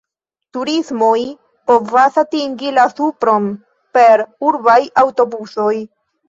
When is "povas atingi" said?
1.71-2.71